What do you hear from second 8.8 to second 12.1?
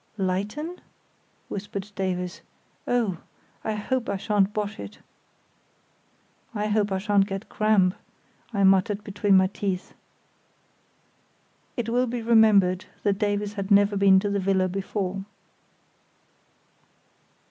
between my teeth. It will